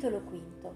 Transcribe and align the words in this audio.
Capitolo 0.00 0.22
V. 0.30 0.68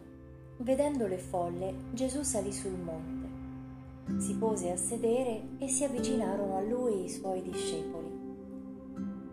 Vedendo 0.59 1.07
le 1.07 1.17
folle, 1.17 1.75
Gesù 1.93 2.23
salì 2.23 2.53
sul 2.53 2.79
monte. 2.79 4.21
Si 4.21 4.37
pose 4.37 4.71
a 4.71 4.77
sedere 4.77 5.41
e 5.57 5.67
si 5.67 5.83
avvicinarono 5.83 6.59
a 6.59 6.61
lui 6.61 7.05
i 7.05 7.09
suoi 7.09 7.41
discepoli. 7.41 8.13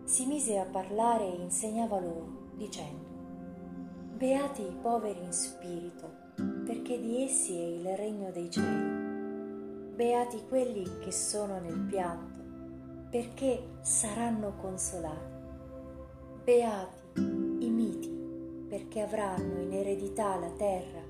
Si 0.04 0.24
mise 0.24 0.58
a 0.58 0.64
parlare 0.64 1.24
e 1.24 1.42
insegnava 1.42 2.00
loro, 2.00 2.52
dicendo, 2.56 3.04
Beati 4.16 4.62
i 4.62 4.76
poveri 4.80 5.22
in 5.22 5.32
spirito, 5.32 6.10
perché 6.64 6.98
di 6.98 7.24
essi 7.24 7.54
è 7.54 7.62
il 7.62 7.94
regno 7.94 8.30
dei 8.30 8.50
cieli. 8.50 9.94
Beati 9.94 10.40
quelli 10.48 10.88
che 11.00 11.12
sono 11.12 11.60
nel 11.60 11.80
pianto, 11.80 12.40
perché 13.10 13.62
saranno 13.82 14.54
consolati. 14.56 15.40
Beati 16.44 17.41
perché 18.92 19.00
avranno 19.00 19.58
in 19.58 19.72
eredità 19.72 20.36
la 20.36 20.50
terra. 20.50 21.00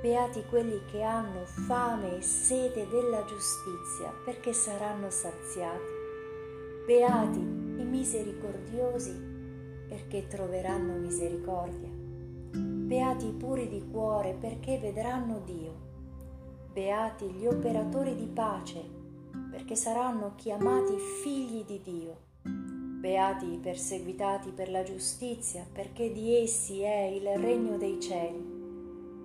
Beati 0.00 0.44
quelli 0.44 0.80
che 0.92 1.02
hanno 1.02 1.44
fame 1.44 2.18
e 2.18 2.22
sete 2.22 2.86
della 2.88 3.24
giustizia, 3.24 4.12
perché 4.24 4.52
saranno 4.52 5.10
saziati. 5.10 5.82
Beati 6.86 7.40
i 7.40 7.84
misericordiosi, 7.84 9.12
perché 9.88 10.28
troveranno 10.28 10.94
misericordia. 10.94 11.88
Beati 11.88 13.26
i 13.26 13.32
puri 13.32 13.66
di 13.66 13.84
cuore, 13.90 14.36
perché 14.38 14.78
vedranno 14.78 15.40
Dio. 15.44 15.74
Beati 16.72 17.24
gli 17.26 17.46
operatori 17.46 18.14
di 18.14 18.26
pace, 18.32 18.80
perché 19.50 19.74
saranno 19.74 20.34
chiamati 20.36 20.96
figli 21.22 21.64
di 21.64 21.80
Dio. 21.82 22.83
Beati 23.04 23.52
i 23.52 23.58
perseguitati 23.58 24.48
per 24.48 24.70
la 24.70 24.82
giustizia, 24.82 25.66
perché 25.70 26.10
di 26.10 26.36
essi 26.36 26.80
è 26.80 27.02
il 27.02 27.28
regno 27.36 27.76
dei 27.76 28.00
cieli. 28.00 28.38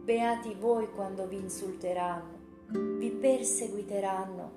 Beati 0.03 0.53
voi 0.53 0.91
quando 0.91 1.25
vi 1.27 1.37
insulteranno, 1.37 2.67
vi 2.97 3.09
perseguiteranno 3.09 4.51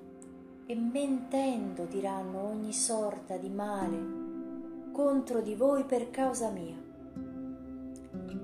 e 0.65 0.75
mentendo 0.75 1.85
diranno 1.85 2.49
ogni 2.49 2.73
sorta 2.73 3.37
di 3.37 3.47
male 3.47 4.91
contro 4.91 5.39
di 5.39 5.55
voi 5.55 5.85
per 5.85 6.11
causa 6.11 6.49
mia. 6.49 6.75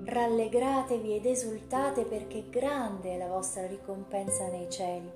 Rallegratevi 0.06 1.14
ed 1.14 1.26
esultate 1.26 2.04
perché 2.04 2.48
grande 2.48 3.16
è 3.16 3.18
la 3.18 3.28
vostra 3.28 3.66
ricompensa 3.66 4.48
nei 4.48 4.70
cieli. 4.70 5.12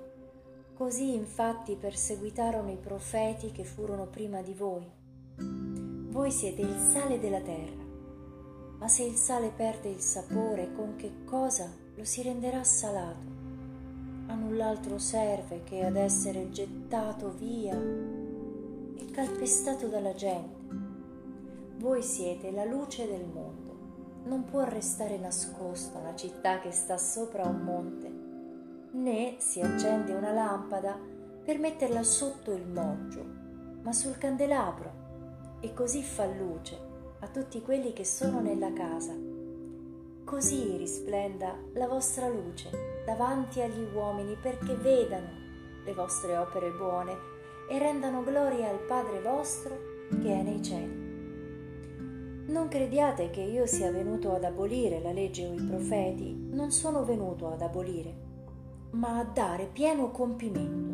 Così 0.75 1.15
infatti 1.15 1.75
perseguitarono 1.75 2.69
i 2.69 2.77
profeti 2.77 3.51
che 3.51 3.63
furono 3.63 4.05
prima 4.05 4.43
di 4.43 4.53
voi. 4.53 5.03
Voi 6.15 6.31
siete 6.31 6.61
il 6.61 6.77
sale 6.77 7.19
della 7.19 7.41
terra, 7.41 7.83
ma 8.79 8.87
se 8.87 9.03
il 9.03 9.15
sale 9.15 9.51
perde 9.53 9.89
il 9.89 9.99
sapore, 9.99 10.71
con 10.73 10.95
che 10.95 11.25
cosa 11.25 11.69
lo 11.93 12.05
si 12.05 12.21
renderà 12.21 12.63
salato? 12.63 13.27
A 14.27 14.33
null'altro 14.33 14.97
serve 14.97 15.63
che 15.65 15.83
ad 15.83 15.97
essere 15.97 16.51
gettato 16.51 17.33
via 17.37 17.75
e 17.75 19.11
calpestato 19.11 19.87
dalla 19.87 20.13
gente. 20.13 20.55
Voi 21.79 22.01
siete 22.01 22.49
la 22.49 22.63
luce 22.63 23.05
del 23.05 23.25
mondo. 23.25 24.23
Non 24.23 24.45
può 24.45 24.63
restare 24.63 25.17
nascosta 25.17 25.99
una 25.99 26.15
città 26.15 26.59
che 26.59 26.71
sta 26.71 26.97
sopra 26.97 27.45
un 27.45 27.59
monte, 27.59 28.11
né 28.97 29.35
si 29.39 29.59
accende 29.59 30.13
una 30.13 30.31
lampada 30.31 30.97
per 31.43 31.59
metterla 31.59 32.03
sotto 32.03 32.53
il 32.53 32.65
moggio, 32.65 33.25
ma 33.81 33.91
sul 33.91 34.17
candelabro 34.17 35.03
e 35.59 35.73
così 35.73 36.01
fa 36.01 36.25
luce 36.25 36.77
a 37.19 37.27
tutti 37.27 37.61
quelli 37.61 37.93
che 37.93 38.05
sono 38.05 38.39
nella 38.41 38.71
casa. 38.73 39.13
Così 40.23 40.75
risplenda 40.77 41.55
la 41.73 41.87
vostra 41.87 42.27
luce 42.27 43.03
davanti 43.05 43.61
agli 43.61 43.85
uomini 43.93 44.35
perché 44.35 44.75
vedano 44.75 45.29
le 45.83 45.93
vostre 45.93 46.35
opere 46.37 46.71
buone 46.71 47.15
e 47.69 47.77
rendano 47.77 48.23
gloria 48.23 48.69
al 48.69 48.79
Padre 48.79 49.21
vostro 49.21 49.77
che 50.09 50.33
è 50.33 50.41
nei 50.41 50.61
cieli. 50.63 51.03
Non 52.47 52.67
crediate 52.67 53.29
che 53.31 53.41
io 53.41 53.65
sia 53.65 53.91
venuto 53.91 54.33
ad 54.33 54.43
abolire 54.43 55.01
la 55.01 55.11
legge 55.11 55.47
o 55.47 55.53
i 55.53 55.63
profeti, 55.63 56.35
non 56.51 56.71
sono 56.71 57.03
venuto 57.03 57.47
ad 57.51 57.61
abolire, 57.61 58.13
ma 58.91 59.17
a 59.17 59.23
dare 59.23 59.67
pieno 59.71 60.11
compimento. 60.11 60.93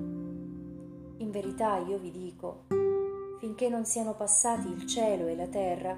In 1.18 1.30
verità 1.30 1.78
io 1.78 1.98
vi 1.98 2.12
dico, 2.12 2.64
finché 3.42 3.70
non 3.70 3.86
siano 3.86 4.14
passati 4.14 4.68
il 4.68 4.86
cielo 4.86 5.26
e 5.26 5.36
la 5.36 5.48
terra, 5.48 5.98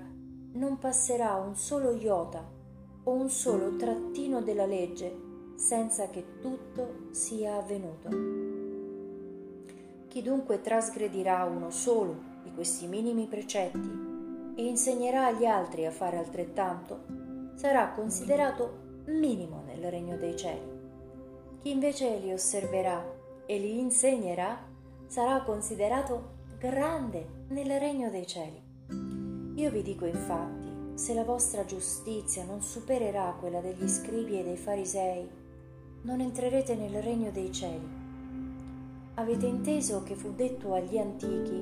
non 0.53 0.77
passerà 0.77 1.33
un 1.33 1.57
solo 1.57 1.91
iota 1.91 2.41
o 3.03 3.11
un 3.11 3.29
solo 3.29 3.75
trattino 3.75 4.41
della 4.41 4.65
legge 4.65 5.13
senza 5.57 6.07
che 6.07 6.39
tutto 6.39 7.09
sia 7.11 7.57
avvenuto. 7.57 8.07
Chi 10.07 10.21
dunque 10.21 10.61
trasgredirà 10.61 11.43
uno 11.43 11.69
solo 11.69 12.15
di 12.43 12.53
questi 12.53 12.87
minimi 12.87 13.27
precetti 13.27 13.91
e 14.55 14.65
insegnerà 14.65 15.25
agli 15.25 15.43
altri 15.43 15.85
a 15.85 15.91
fare 15.91 16.17
altrettanto, 16.17 17.01
sarà 17.55 17.89
considerato 17.89 19.01
minimo 19.07 19.63
nel 19.65 19.91
regno 19.91 20.15
dei 20.15 20.37
cieli. 20.37 20.79
Chi 21.59 21.71
invece 21.71 22.19
li 22.19 22.31
osserverà 22.31 23.03
e 23.45 23.57
li 23.57 23.79
insegnerà 23.79 24.65
sarà 25.07 25.41
considerato 25.41 26.32
grande 26.69 27.25
nel 27.49 27.77
regno 27.77 28.09
dei 28.09 28.25
cieli. 28.25 28.61
Io 29.55 29.69
vi 29.69 29.81
dico 29.81 30.05
infatti, 30.05 30.93
se 30.93 31.13
la 31.13 31.25
vostra 31.25 31.65
giustizia 31.65 32.45
non 32.45 32.61
supererà 32.61 33.35
quella 33.37 33.59
degli 33.59 33.85
scribi 33.85 34.39
e 34.39 34.43
dei 34.45 34.55
farisei, 34.55 35.29
non 36.03 36.21
entrerete 36.21 36.75
nel 36.75 37.03
regno 37.03 37.31
dei 37.31 37.51
cieli. 37.51 37.85
Avete 39.15 39.45
inteso 39.45 40.03
che 40.03 40.15
fu 40.15 40.33
detto 40.35 40.73
agli 40.73 40.97
antichi, 40.97 41.61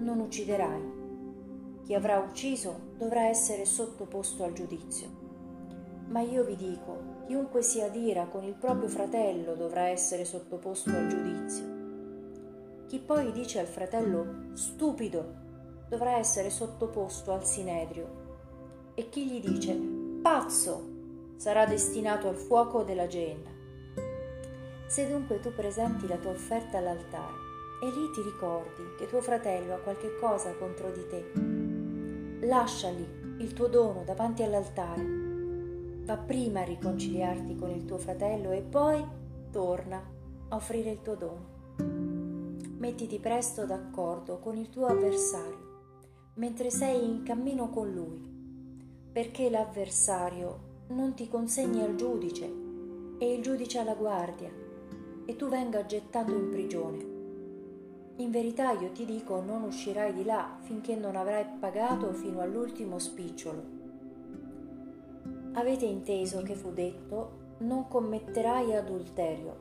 non 0.00 0.20
ucciderai. 0.20 0.92
Chi 1.84 1.94
avrà 1.94 2.18
ucciso 2.18 2.92
dovrà 2.98 3.28
essere 3.28 3.64
sottoposto 3.64 4.44
al 4.44 4.52
giudizio. 4.52 5.08
Ma 6.08 6.20
io 6.20 6.44
vi 6.44 6.56
dico, 6.56 7.22
chiunque 7.26 7.62
si 7.62 7.80
adira 7.80 8.26
con 8.26 8.44
il 8.44 8.54
proprio 8.54 8.90
fratello 8.90 9.54
dovrà 9.54 9.86
essere 9.86 10.26
sottoposto 10.26 10.90
al 10.90 11.06
giudizio. 11.06 11.85
Chi 12.86 13.00
poi 13.00 13.32
dice 13.32 13.58
al 13.58 13.66
fratello 13.66 14.52
stupido 14.52 15.44
dovrà 15.88 16.18
essere 16.18 16.50
sottoposto 16.50 17.32
al 17.32 17.44
sinedrio 17.44 18.24
e 18.94 19.08
chi 19.08 19.26
gli 19.26 19.40
dice 19.40 19.76
pazzo 20.22 20.94
sarà 21.34 21.66
destinato 21.66 22.28
al 22.28 22.36
fuoco 22.36 22.84
della 22.84 23.08
genna. 23.08 23.50
Se 24.86 25.08
dunque 25.08 25.40
tu 25.40 25.52
presenti 25.52 26.06
la 26.06 26.16
tua 26.16 26.30
offerta 26.30 26.78
all'altare 26.78 27.34
e 27.82 27.86
lì 27.86 28.08
ti 28.14 28.22
ricordi 28.22 28.94
che 28.96 29.08
tuo 29.08 29.20
fratello 29.20 29.74
ha 29.74 29.78
qualche 29.78 30.16
cosa 30.20 30.54
contro 30.54 30.92
di 30.92 31.06
te, 31.08 32.46
lascia 32.46 32.88
lì 32.90 33.06
il 33.40 33.52
tuo 33.52 33.66
dono 33.66 34.04
davanti 34.04 34.44
all'altare. 34.44 35.04
Va 36.04 36.16
prima 36.18 36.60
a 36.60 36.64
riconciliarti 36.64 37.56
con 37.56 37.70
il 37.70 37.84
tuo 37.84 37.98
fratello 37.98 38.52
e 38.52 38.60
poi 38.60 39.04
torna 39.50 40.00
a 40.50 40.54
offrire 40.54 40.90
il 40.90 41.02
tuo 41.02 41.16
dono 41.16 41.55
mettiti 42.78 43.18
presto 43.18 43.64
d'accordo 43.64 44.38
con 44.38 44.56
il 44.56 44.68
tuo 44.68 44.86
avversario 44.86 45.66
mentre 46.36 46.70
sei 46.70 47.02
in 47.02 47.22
cammino 47.22 47.70
con 47.70 47.90
lui, 47.90 48.20
perché 49.10 49.48
l'avversario 49.48 50.74
non 50.88 51.14
ti 51.14 51.28
consegni 51.28 51.80
al 51.80 51.94
giudice 51.94 52.44
e 53.18 53.32
il 53.32 53.42
giudice 53.42 53.78
alla 53.78 53.94
guardia 53.94 54.50
e 55.24 55.36
tu 55.36 55.48
venga 55.48 55.86
gettato 55.86 56.32
in 56.32 56.50
prigione. 56.50 57.14
In 58.16 58.30
verità 58.30 58.72
io 58.72 58.90
ti 58.92 59.06
dico 59.06 59.40
non 59.40 59.62
uscirai 59.62 60.12
di 60.12 60.24
là 60.24 60.58
finché 60.60 60.94
non 60.94 61.16
avrai 61.16 61.46
pagato 61.58 62.12
fino 62.12 62.40
all'ultimo 62.40 62.98
spicciolo. 62.98 63.74
Avete 65.52 65.86
inteso 65.86 66.42
che 66.42 66.54
fu 66.54 66.70
detto 66.70 67.44
non 67.58 67.88
commetterai 67.88 68.74
adulterio, 68.74 69.56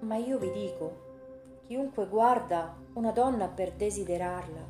ma 0.00 0.16
io 0.16 0.38
vi 0.38 0.52
dico 0.52 1.06
Chiunque 1.68 2.08
guarda 2.08 2.74
una 2.94 3.10
donna 3.10 3.46
per 3.46 3.72
desiderarla 3.72 4.66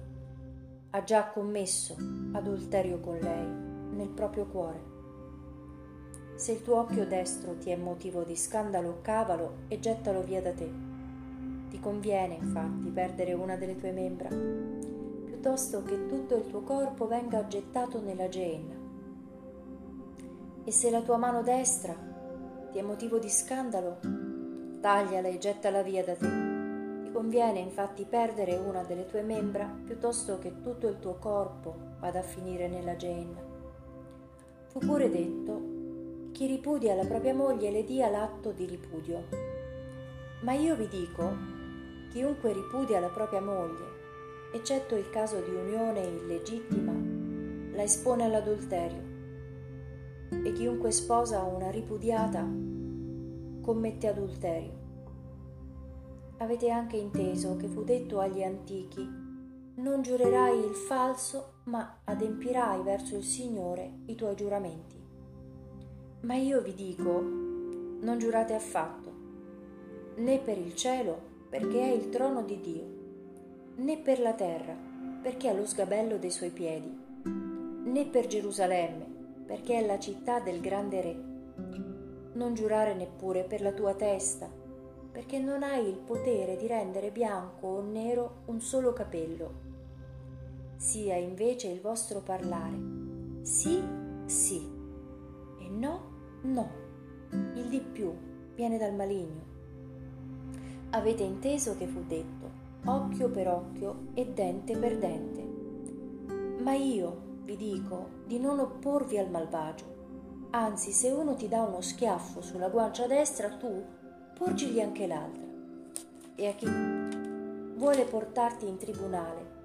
ha 0.90 1.04
già 1.04 1.28
commesso 1.28 1.94
adulterio 2.32 2.98
con 2.98 3.18
lei 3.18 3.46
nel 3.94 4.08
proprio 4.08 4.46
cuore. 4.46 4.80
Se 6.34 6.50
il 6.50 6.62
tuo 6.62 6.80
occhio 6.80 7.06
destro 7.06 7.56
ti 7.56 7.70
è 7.70 7.76
motivo 7.76 8.24
di 8.24 8.34
scandalo, 8.34 8.98
cavalo 9.00 9.58
e 9.68 9.78
gettalo 9.78 10.22
via 10.22 10.42
da 10.42 10.52
te. 10.52 10.68
Ti 11.70 11.78
conviene 11.78 12.34
infatti 12.34 12.88
perdere 12.88 13.32
una 13.32 13.54
delle 13.54 13.76
tue 13.76 13.92
membra, 13.92 14.30
piuttosto 14.30 15.84
che 15.84 16.06
tutto 16.06 16.34
il 16.34 16.48
tuo 16.48 16.62
corpo 16.62 17.06
venga 17.06 17.46
gettato 17.46 18.00
nella 18.00 18.28
genna. 18.28 18.74
E 20.64 20.72
se 20.72 20.90
la 20.90 21.02
tua 21.02 21.16
mano 21.16 21.42
destra 21.42 21.94
ti 22.72 22.78
è 22.78 22.82
motivo 22.82 23.20
di 23.20 23.30
scandalo, 23.30 24.00
tagliala 24.80 25.28
e 25.28 25.38
gettala 25.38 25.82
via 25.82 26.02
da 26.02 26.16
te 26.16 26.47
conviene 27.18 27.58
infatti 27.58 28.04
perdere 28.04 28.54
una 28.54 28.84
delle 28.84 29.04
tue 29.04 29.22
membra 29.22 29.68
piuttosto 29.84 30.38
che 30.38 30.60
tutto 30.60 30.86
il 30.86 31.00
tuo 31.00 31.14
corpo 31.14 31.74
vada 31.98 32.20
a 32.20 32.22
finire 32.22 32.68
nella 32.68 32.94
genna. 32.94 33.42
Fu 34.68 34.78
pure 34.78 35.10
detto 35.10 36.30
chi 36.30 36.46
ripudia 36.46 36.94
la 36.94 37.04
propria 37.04 37.34
moglie 37.34 37.72
le 37.72 37.82
dia 37.82 38.08
l'atto 38.08 38.52
di 38.52 38.66
ripudio. 38.66 39.24
Ma 40.42 40.52
io 40.52 40.76
vi 40.76 40.86
dico, 40.86 41.32
chiunque 42.10 42.52
ripudia 42.52 43.00
la 43.00 43.08
propria 43.08 43.40
moglie, 43.40 44.52
eccetto 44.52 44.94
il 44.94 45.10
caso 45.10 45.40
di 45.40 45.50
unione 45.50 46.02
illegittima, 46.02 46.92
la 47.74 47.82
espone 47.82 48.26
all'adulterio. 48.26 49.02
E 50.44 50.52
chiunque 50.52 50.92
sposa 50.92 51.42
una 51.42 51.72
ripudiata 51.72 52.46
commette 53.60 54.06
adulterio. 54.06 54.87
Avete 56.38 56.70
anche 56.70 56.96
inteso 56.96 57.56
che 57.56 57.66
fu 57.66 57.82
detto 57.82 58.20
agli 58.20 58.44
antichi, 58.44 59.26
non 59.74 60.02
giurerai 60.02 60.58
il 60.58 60.74
falso, 60.74 61.54
ma 61.64 62.00
adempirai 62.04 62.82
verso 62.82 63.16
il 63.16 63.24
Signore 63.24 64.00
i 64.06 64.14
tuoi 64.14 64.36
giuramenti. 64.36 64.96
Ma 66.20 66.34
io 66.34 66.60
vi 66.60 66.74
dico, 66.74 67.20
non 67.20 68.18
giurate 68.18 68.54
affatto, 68.54 69.12
né 70.16 70.38
per 70.38 70.58
il 70.58 70.74
cielo, 70.74 71.20
perché 71.48 71.80
è 71.80 71.92
il 71.92 72.08
trono 72.08 72.42
di 72.42 72.60
Dio, 72.60 72.86
né 73.76 73.98
per 73.98 74.20
la 74.20 74.34
terra, 74.34 74.76
perché 75.20 75.50
è 75.50 75.56
lo 75.56 75.66
sgabello 75.66 76.18
dei 76.18 76.30
suoi 76.30 76.50
piedi, 76.50 76.96
né 77.84 78.06
per 78.06 78.28
Gerusalemme, 78.28 79.06
perché 79.44 79.78
è 79.78 79.86
la 79.86 79.98
città 79.98 80.38
del 80.38 80.60
grande 80.60 81.00
re. 81.00 81.16
Non 82.34 82.54
giurare 82.54 82.94
neppure 82.94 83.42
per 83.42 83.60
la 83.60 83.72
tua 83.72 83.94
testa, 83.94 84.48
perché 85.10 85.38
non 85.38 85.62
hai 85.62 85.88
il 85.88 85.96
potere 85.96 86.56
di 86.56 86.66
rendere 86.66 87.10
bianco 87.10 87.66
o 87.66 87.82
nero 87.82 88.42
un 88.46 88.60
solo 88.60 88.92
capello. 88.92 89.66
Sia 90.76 91.16
invece 91.16 91.68
il 91.68 91.80
vostro 91.80 92.20
parlare 92.20 92.98
sì, 93.42 93.82
sì 94.26 94.60
e 95.58 95.68
no, 95.68 96.00
no. 96.42 96.70
Il 97.54 97.68
di 97.68 97.80
più 97.80 98.12
viene 98.54 98.76
dal 98.76 98.94
maligno. 98.94 99.56
Avete 100.90 101.22
inteso 101.22 101.76
che 101.76 101.86
fu 101.86 102.04
detto 102.06 102.66
occhio 102.84 103.30
per 103.30 103.48
occhio 103.48 104.08
e 104.14 104.26
dente 104.26 104.76
per 104.76 104.98
dente. 104.98 106.62
Ma 106.62 106.74
io 106.74 107.26
vi 107.44 107.56
dico 107.56 108.10
di 108.26 108.38
non 108.38 108.58
opporvi 108.58 109.18
al 109.18 109.30
malvagio. 109.30 109.96
Anzi, 110.50 110.92
se 110.92 111.10
uno 111.10 111.34
ti 111.34 111.48
dà 111.48 111.62
uno 111.62 111.80
schiaffo 111.80 112.40
sulla 112.40 112.68
guancia 112.68 113.06
destra, 113.06 113.48
tu 113.56 113.82
porgigli 114.38 114.80
anche 114.80 115.06
l'altra. 115.08 115.42
E 116.36 116.46
a 116.46 116.52
chi 116.52 116.68
vuole 117.76 118.04
portarti 118.04 118.68
in 118.68 118.78
tribunale 118.78 119.56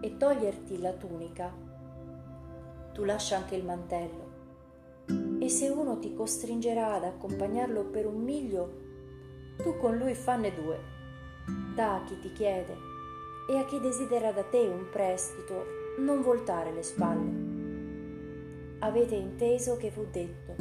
e 0.00 0.16
toglierti 0.16 0.78
la 0.80 0.92
tunica, 0.92 1.52
tu 2.92 3.02
lascia 3.02 3.36
anche 3.36 3.56
il 3.56 3.64
mantello. 3.64 4.30
E 5.40 5.48
se 5.48 5.68
uno 5.68 5.98
ti 5.98 6.14
costringerà 6.14 6.94
ad 6.94 7.04
accompagnarlo 7.04 7.86
per 7.86 8.06
un 8.06 8.22
miglio, 8.22 8.80
tu 9.56 9.76
con 9.76 9.96
lui 9.96 10.14
fanne 10.14 10.54
due 10.54 10.78
da 11.74 11.96
a 11.96 12.04
chi 12.04 12.18
ti 12.20 12.32
chiede 12.32 12.76
e 13.50 13.58
a 13.58 13.64
chi 13.64 13.80
desidera 13.80 14.30
da 14.30 14.44
te 14.44 14.58
un 14.58 14.88
prestito, 14.90 15.64
non 15.98 16.22
voltare 16.22 16.72
le 16.72 16.82
spalle. 16.84 17.50
Avete 18.78 19.16
inteso 19.16 19.76
che 19.76 19.90
fu 19.90 20.06
detto, 20.10 20.54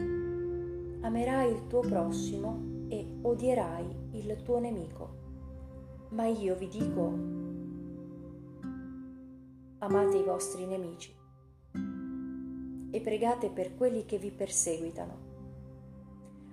amerai 1.02 1.52
il 1.52 1.68
tuo 1.68 1.82
prossimo 1.82 2.71
e 2.92 3.18
odierai 3.22 3.86
il 4.12 4.42
tuo 4.44 4.60
nemico. 4.60 5.20
Ma 6.10 6.28
io 6.28 6.56
vi 6.56 6.68
dico, 6.68 7.14
amate 9.80 10.18
i 10.18 10.24
vostri 10.24 10.66
nemici 10.66 11.16
e 12.92 13.00
pregate 13.00 13.50
per 13.50 13.76
quelli 13.76 14.06
che 14.06 14.18
vi 14.18 14.32
perseguitano, 14.32 15.18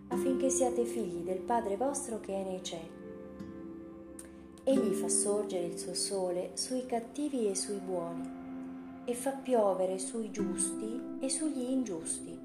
affinché 0.08 0.48
siate 0.48 0.84
figli 0.84 1.24
del 1.24 1.40
Padre 1.40 1.76
vostro 1.76 2.20
che 2.20 2.32
è 2.32 2.44
nei 2.44 2.62
cieli 2.62 2.98
Egli 4.68 4.92
fa 4.92 5.08
sorgere 5.08 5.64
il 5.64 5.78
suo 5.78 5.94
sole 5.94 6.50
sui 6.52 6.84
cattivi 6.84 7.48
e 7.48 7.54
sui 7.54 7.78
buoni 7.78 9.02
e 9.06 9.14
fa 9.14 9.30
piovere 9.30 9.98
sui 9.98 10.30
giusti 10.30 11.16
e 11.20 11.30
sugli 11.30 11.70
ingiusti. 11.70 12.38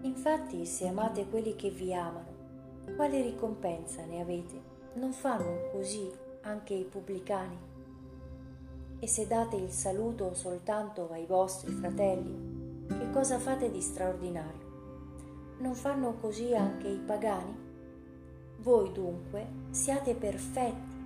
Infatti, 0.00 0.64
se 0.64 0.88
amate 0.88 1.28
quelli 1.28 1.54
che 1.54 1.68
vi 1.68 1.92
amano, 1.92 2.39
quale 2.94 3.22
ricompensa 3.22 4.04
ne 4.04 4.20
avete? 4.20 4.60
Non 4.94 5.12
fanno 5.12 5.68
così 5.72 6.10
anche 6.42 6.74
i 6.74 6.84
pubblicani? 6.84 7.56
E 8.98 9.06
se 9.06 9.26
date 9.26 9.56
il 9.56 9.70
saluto 9.70 10.34
soltanto 10.34 11.08
ai 11.10 11.26
vostri 11.26 11.72
fratelli, 11.72 12.86
che 12.86 13.10
cosa 13.10 13.38
fate 13.38 13.70
di 13.70 13.80
straordinario? 13.80 14.68
Non 15.58 15.74
fanno 15.74 16.14
così 16.20 16.54
anche 16.54 16.88
i 16.88 16.98
pagani? 16.98 17.56
Voi 18.58 18.92
dunque 18.92 19.46
siate 19.70 20.14
perfetti, 20.14 20.98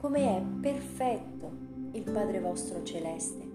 come 0.00 0.36
è 0.36 0.42
perfetto 0.60 1.50
il 1.92 2.02
Padre 2.02 2.40
vostro 2.40 2.82
celeste. 2.82 3.47